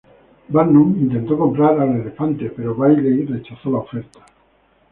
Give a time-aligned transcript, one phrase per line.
[0.49, 4.21] Barnum intentó comprar al elefante, pero Bailey rechazó la oferta.